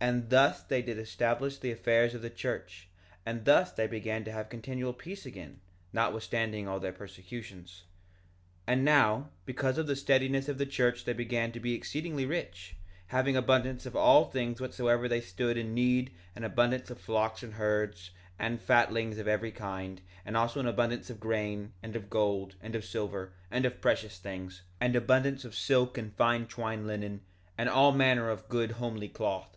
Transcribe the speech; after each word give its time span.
1:28 0.00 0.08
And 0.08 0.30
thus 0.30 0.62
they 0.62 0.80
did 0.80 0.96
establish 0.98 1.58
the 1.58 1.70
affairs 1.70 2.14
of 2.14 2.22
the 2.22 2.30
church; 2.30 2.88
and 3.26 3.44
thus 3.44 3.70
they 3.70 3.86
began 3.86 4.24
to 4.24 4.32
have 4.32 4.48
continual 4.48 4.94
peace 4.94 5.26
again, 5.26 5.60
notwithstanding 5.92 6.66
all 6.66 6.80
their 6.80 6.90
persecutions. 6.90 7.82
1:29 8.66 8.72
And 8.72 8.84
now, 8.86 9.28
because 9.44 9.76
of 9.76 9.86
the 9.86 9.94
steadiness 9.94 10.48
of 10.48 10.56
the 10.56 10.64
church 10.64 11.04
they 11.04 11.12
began 11.12 11.52
to 11.52 11.60
be 11.60 11.74
exceedingly 11.74 12.24
rich, 12.24 12.76
having 13.08 13.36
abundance 13.36 13.84
of 13.84 13.94
all 13.94 14.24
things 14.30 14.58
whatsoever 14.58 15.06
they 15.06 15.20
stood 15.20 15.58
in 15.58 15.74
need—an 15.74 16.44
abundance 16.44 16.88
of 16.88 16.98
flocks 16.98 17.42
and 17.42 17.52
herds, 17.52 18.10
and 18.38 18.62
fatlings 18.62 19.18
of 19.18 19.28
every 19.28 19.52
kind, 19.52 20.00
and 20.24 20.34
also 20.34 20.66
abundance 20.66 21.10
of 21.10 21.20
grain, 21.20 21.74
and 21.82 21.94
of 21.94 22.08
gold, 22.08 22.56
and 22.62 22.74
of 22.74 22.86
silver, 22.86 23.34
and 23.50 23.66
of 23.66 23.82
precious 23.82 24.18
things, 24.18 24.62
and 24.80 24.96
abundance 24.96 25.44
of 25.44 25.54
silk 25.54 25.98
and 25.98 26.14
fine 26.14 26.46
twined 26.46 26.86
linen, 26.86 27.20
and 27.58 27.68
all 27.68 27.92
manner 27.92 28.30
of 28.30 28.48
good 28.48 28.70
homely 28.70 29.10
cloth. 29.10 29.50